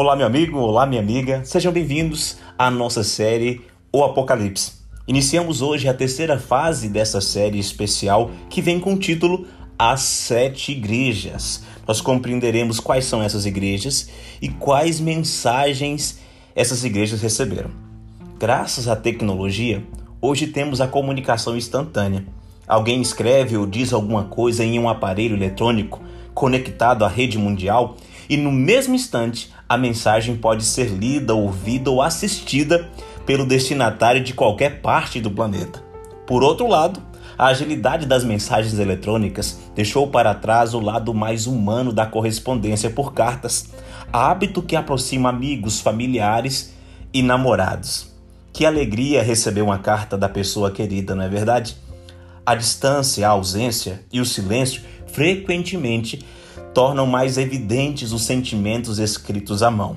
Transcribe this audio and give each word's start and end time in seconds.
Olá, 0.00 0.14
meu 0.14 0.28
amigo, 0.28 0.60
olá, 0.60 0.86
minha 0.86 1.00
amiga, 1.02 1.44
sejam 1.44 1.72
bem-vindos 1.72 2.36
à 2.56 2.70
nossa 2.70 3.02
série 3.02 3.62
O 3.92 4.04
Apocalipse. 4.04 4.74
Iniciamos 5.08 5.60
hoje 5.60 5.88
a 5.88 5.92
terceira 5.92 6.38
fase 6.38 6.88
dessa 6.88 7.20
série 7.20 7.58
especial 7.58 8.30
que 8.48 8.62
vem 8.62 8.78
com 8.78 8.94
o 8.94 8.98
título 9.00 9.48
As 9.76 10.02
Sete 10.02 10.70
Igrejas. 10.70 11.64
Nós 11.84 12.00
compreenderemos 12.00 12.78
quais 12.78 13.06
são 13.06 13.20
essas 13.20 13.44
igrejas 13.44 14.08
e 14.40 14.48
quais 14.48 15.00
mensagens 15.00 16.20
essas 16.54 16.84
igrejas 16.84 17.20
receberam. 17.20 17.70
Graças 18.38 18.86
à 18.86 18.94
tecnologia, 18.94 19.82
hoje 20.20 20.46
temos 20.46 20.80
a 20.80 20.86
comunicação 20.86 21.56
instantânea. 21.56 22.24
Alguém 22.68 23.02
escreve 23.02 23.56
ou 23.56 23.66
diz 23.66 23.92
alguma 23.92 24.22
coisa 24.22 24.62
em 24.62 24.78
um 24.78 24.88
aparelho 24.88 25.34
eletrônico 25.34 26.00
conectado 26.38 27.04
à 27.04 27.08
rede 27.08 27.36
mundial 27.36 27.96
e 28.30 28.36
no 28.36 28.52
mesmo 28.52 28.94
instante 28.94 29.52
a 29.68 29.76
mensagem 29.76 30.36
pode 30.36 30.64
ser 30.64 30.86
lida, 30.86 31.34
ouvida 31.34 31.90
ou 31.90 32.00
assistida 32.00 32.88
pelo 33.26 33.44
destinatário 33.44 34.22
de 34.22 34.32
qualquer 34.32 34.80
parte 34.80 35.20
do 35.20 35.32
planeta. 35.32 35.82
Por 36.28 36.44
outro 36.44 36.68
lado, 36.68 37.02
a 37.36 37.46
agilidade 37.46 38.06
das 38.06 38.22
mensagens 38.22 38.78
eletrônicas 38.78 39.58
deixou 39.74 40.06
para 40.06 40.32
trás 40.32 40.74
o 40.74 40.80
lado 40.80 41.12
mais 41.12 41.48
humano 41.48 41.92
da 41.92 42.06
correspondência 42.06 42.88
por 42.88 43.12
cartas, 43.12 43.70
hábito 44.12 44.62
que 44.62 44.76
aproxima 44.76 45.30
amigos, 45.30 45.80
familiares 45.80 46.72
e 47.12 47.20
namorados. 47.20 48.14
Que 48.52 48.64
alegria 48.64 49.24
receber 49.24 49.62
uma 49.62 49.78
carta 49.78 50.16
da 50.16 50.28
pessoa 50.28 50.70
querida, 50.70 51.16
não 51.16 51.24
é 51.24 51.28
verdade? 51.28 51.76
A 52.46 52.54
distância, 52.54 53.26
a 53.26 53.32
ausência 53.32 54.02
e 54.12 54.20
o 54.20 54.24
silêncio 54.24 54.82
frequentemente 55.12 56.24
tornam 56.74 57.06
mais 57.06 57.38
evidentes 57.38 58.12
os 58.12 58.22
sentimentos 58.22 58.98
escritos 58.98 59.62
à 59.62 59.70
mão. 59.70 59.96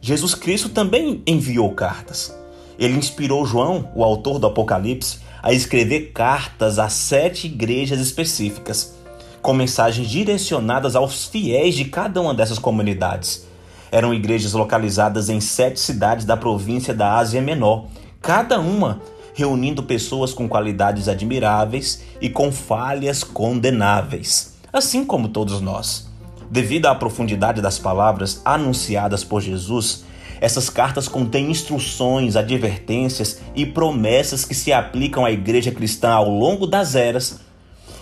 Jesus 0.00 0.34
Cristo 0.34 0.68
também 0.68 1.22
enviou 1.26 1.70
cartas. 1.72 2.34
Ele 2.78 2.96
inspirou 2.96 3.46
João, 3.46 3.90
o 3.94 4.02
autor 4.02 4.38
do 4.38 4.46
Apocalipse, 4.46 5.18
a 5.42 5.52
escrever 5.52 6.12
cartas 6.12 6.78
a 6.78 6.88
sete 6.88 7.46
igrejas 7.46 8.00
específicas, 8.00 8.94
com 9.42 9.52
mensagens 9.52 10.08
direcionadas 10.08 10.96
aos 10.96 11.26
fiéis 11.26 11.74
de 11.74 11.84
cada 11.84 12.20
uma 12.20 12.34
dessas 12.34 12.58
comunidades. 12.58 13.46
Eram 13.92 14.14
igrejas 14.14 14.54
localizadas 14.54 15.28
em 15.28 15.40
sete 15.40 15.78
cidades 15.78 16.24
da 16.24 16.36
província 16.36 16.94
da 16.94 17.16
Ásia 17.16 17.40
Menor, 17.40 17.86
cada 18.20 18.58
uma 18.58 19.00
reunindo 19.34 19.82
pessoas 19.82 20.32
com 20.32 20.48
qualidades 20.48 21.08
admiráveis 21.08 22.02
e 22.20 22.30
com 22.30 22.50
falhas 22.50 23.22
condenáveis, 23.22 24.56
assim 24.72 25.04
como 25.04 25.28
todos 25.28 25.60
nós. 25.60 26.08
Devido 26.50 26.86
à 26.86 26.94
profundidade 26.94 27.60
das 27.60 27.78
palavras 27.78 28.40
anunciadas 28.44 29.24
por 29.24 29.42
Jesus, 29.42 30.04
essas 30.40 30.70
cartas 30.70 31.08
contêm 31.08 31.50
instruções, 31.50 32.36
advertências 32.36 33.40
e 33.54 33.66
promessas 33.66 34.44
que 34.44 34.54
se 34.54 34.72
aplicam 34.72 35.24
à 35.24 35.32
igreja 35.32 35.72
cristã 35.72 36.10
ao 36.10 36.28
longo 36.28 36.66
das 36.66 36.94
eras. 36.94 37.40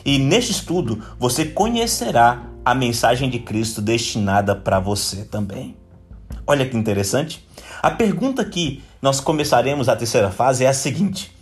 E 0.05 0.19
neste 0.19 0.53
estudo 0.53 1.03
você 1.19 1.47
conhecerá 1.47 2.43
a 2.65 2.75
mensagem 2.75 3.31
de 3.31 3.39
Cristo 3.39 3.81
destinada 3.81 4.55
para 4.55 4.81
você 4.81 5.25
também. 5.25 5.82
Olha 6.47 6.69
que 6.69 6.77
interessante. 6.77 7.47
A 7.83 7.91
pergunta 7.91 8.45
que 8.45 8.83
nós 9.01 9.21
começaremos 9.21 9.89
a 9.89 9.97
terceira 9.97 10.31
fase 10.31 10.65
é 10.65 10.69
a 10.69 10.75
seguinte: 10.75 11.33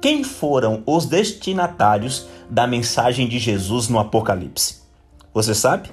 Quem 0.00 0.24
foram 0.24 0.82
os 0.86 1.06
destinatários 1.06 2.26
da 2.50 2.66
mensagem 2.66 3.28
de 3.28 3.38
Jesus 3.38 3.88
no 3.88 3.98
Apocalipse? 3.98 4.82
Você 5.32 5.54
sabe? 5.54 5.90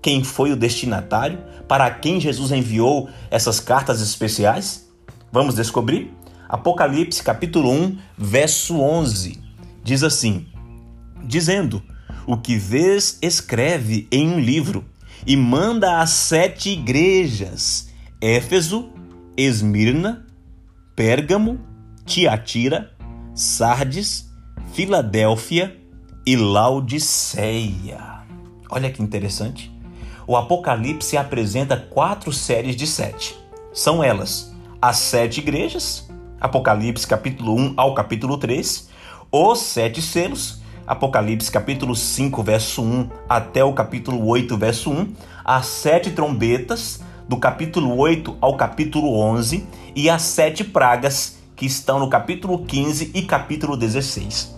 quem 0.00 0.22
foi 0.24 0.52
o 0.52 0.56
destinatário, 0.56 1.38
para 1.66 1.90
quem 1.90 2.20
Jesus 2.20 2.50
enviou 2.50 3.10
essas 3.30 3.60
cartas 3.60 4.00
especiais? 4.00 4.88
Vamos 5.30 5.54
descobrir? 5.54 6.14
Apocalipse 6.48 7.22
capítulo 7.22 7.70
1, 7.70 7.98
verso 8.16 8.80
11. 8.80 9.38
Diz 9.84 10.02
assim: 10.02 10.46
Dizendo: 11.22 11.82
O 12.26 12.38
que 12.38 12.56
vês, 12.56 13.18
escreve 13.20 14.08
em 14.10 14.28
um 14.30 14.40
livro 14.40 14.84
e 15.26 15.36
manda 15.36 16.00
às 16.00 16.10
sete 16.10 16.70
igrejas: 16.70 17.88
Éfeso, 18.20 18.90
Esmirna, 19.36 20.26
Pérgamo, 20.94 21.60
Tiatira, 22.04 22.90
Sardes, 23.34 24.30
Filadélfia 24.72 25.76
e 26.26 26.36
Laodiceia. 26.36 28.22
Olha 28.70 28.90
que 28.90 29.02
interessante 29.02 29.78
o 30.28 30.36
Apocalipse 30.36 31.16
apresenta 31.16 31.74
quatro 31.74 32.30
séries 32.30 32.76
de 32.76 32.86
sete. 32.86 33.34
São 33.72 34.04
elas 34.04 34.54
as 34.80 34.98
sete 34.98 35.40
igrejas, 35.40 36.06
Apocalipse 36.38 37.06
capítulo 37.06 37.56
1 37.56 37.72
ao 37.78 37.94
capítulo 37.94 38.36
3, 38.36 38.90
os 39.32 39.58
sete 39.60 40.02
selos, 40.02 40.60
Apocalipse 40.88 41.50
capítulo 41.52 41.94
5, 41.94 42.42
verso 42.42 42.80
1 42.80 43.10
até 43.28 43.62
o 43.62 43.74
capítulo 43.74 44.26
8, 44.26 44.56
verso 44.56 44.90
1, 44.90 45.12
as 45.44 45.66
sete 45.66 46.12
trombetas, 46.12 47.00
do 47.28 47.36
capítulo 47.36 47.94
8 47.94 48.38
ao 48.40 48.56
capítulo 48.56 49.18
11, 49.18 49.66
e 49.94 50.08
as 50.08 50.22
sete 50.22 50.64
pragas, 50.64 51.36
que 51.54 51.66
estão 51.66 51.98
no 51.98 52.08
capítulo 52.08 52.64
15 52.64 53.10
e 53.14 53.20
capítulo 53.20 53.76
16. 53.76 54.56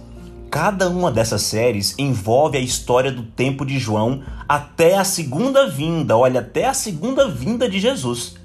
Cada 0.49 0.89
uma 0.89 1.11
dessas 1.11 1.43
séries 1.43 1.97
envolve 1.99 2.57
a 2.57 2.61
história 2.61 3.11
do 3.11 3.25
tempo 3.25 3.67
de 3.67 3.77
João 3.77 4.23
até 4.49 4.97
a 4.97 5.03
segunda 5.03 5.69
vinda, 5.69 6.17
olha, 6.17 6.39
até 6.39 6.67
a 6.67 6.75
segunda 6.75 7.27
vinda 7.27 7.69
de 7.69 7.81
Jesus. 7.81 8.37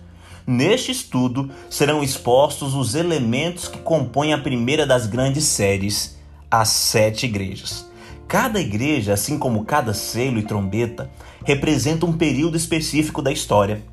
Neste 0.48 0.92
estudo 0.92 1.52
serão 1.70 2.02
expostos 2.02 2.74
os 2.74 2.96
elementos 2.96 3.68
que 3.68 3.78
compõem 3.78 4.34
a 4.34 4.40
primeira 4.40 4.88
das 4.88 5.06
grandes 5.06 5.44
séries, 5.44 6.15
as 6.62 6.70
sete 6.70 7.26
igrejas. 7.26 7.86
Cada 8.28 8.62
igreja, 8.62 9.14
assim 9.14 9.38
como 9.38 9.66
cada 9.66 9.94
selo 9.94 10.40
e 10.40 10.44
trombeta, 10.44 11.10
representa 11.44 12.06
um 12.06 12.14
período 12.14 12.56
específico 12.56 13.22
da 13.22 13.32
história. 13.32 13.84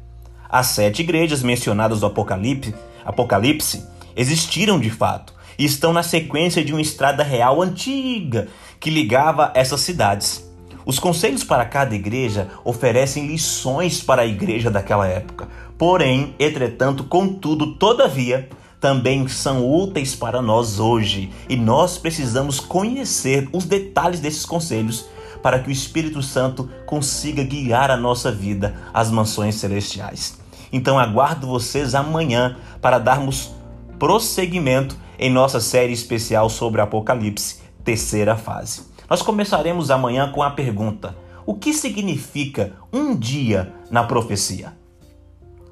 As 0.49 0.69
sete 0.69 1.03
igrejas 1.03 1.43
mencionadas 1.43 2.01
no 2.01 2.07
Apocalipse, 2.07 2.75
Apocalipse 3.05 3.85
existiram 4.15 4.79
de 4.79 4.91
fato 4.91 5.35
e 5.59 5.65
estão 5.65 5.93
na 5.93 6.03
sequência 6.03 6.65
de 6.65 6.73
uma 6.73 6.81
estrada 6.81 7.25
real 7.25 7.61
antiga 7.61 8.49
que 8.79 8.91
ligava 8.91 9.51
essas 9.55 9.81
cidades. 9.81 10.49
Os 10.87 10.99
conselhos 10.99 11.43
para 11.43 11.65
cada 11.65 11.95
igreja 11.95 12.49
oferecem 12.65 13.27
lições 13.27 14.01
para 14.01 14.23
a 14.23 14.27
igreja 14.27 14.71
daquela 14.71 15.07
época. 15.07 15.49
Porém, 15.77 16.35
entretanto, 16.39 17.05
contudo, 17.05 17.75
todavia, 17.75 18.49
também 18.83 19.29
são 19.29 19.65
úteis 19.65 20.17
para 20.17 20.43
nós 20.43 20.81
hoje 20.81 21.31
e 21.49 21.57
nós 21.57 21.99
precisamos 21.99 22.59
conhecer 22.59 23.49
os 23.53 23.65
detalhes 23.65 24.19
desses 24.19 24.45
conselhos 24.45 25.07
para 25.41 25.61
que 25.61 25.69
o 25.69 25.73
Espírito 25.73 26.21
Santo 26.21 26.69
consiga 26.85 27.45
guiar 27.45 27.93
a 27.93 27.97
nossa 27.97 28.33
vida 28.33 28.75
às 28.93 29.09
mansões 29.09 29.55
celestiais. 29.55 30.37
Então 30.73 30.99
aguardo 30.99 31.47
vocês 31.47 31.95
amanhã 31.95 32.57
para 32.81 32.99
darmos 32.99 33.53
prosseguimento 34.01 34.97
em 35.17 35.31
nossa 35.31 35.61
série 35.61 35.93
especial 35.93 36.51
sobre 36.51 36.81
Apocalipse, 36.81 37.61
terceira 37.85 38.35
fase. 38.35 38.83
Nós 39.09 39.23
começaremos 39.23 39.93
amanhã 39.93 40.33
com 40.33 40.43
a 40.43 40.51
pergunta: 40.51 41.17
o 41.47 41.55
que 41.55 41.73
significa 41.73 42.73
um 42.93 43.15
dia 43.15 43.73
na 43.93 44.03
profecia? 44.03 44.73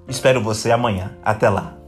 Espero 0.06 0.40
você 0.40 0.70
amanhã. 0.70 1.16
Até 1.24 1.48
lá. 1.48 1.79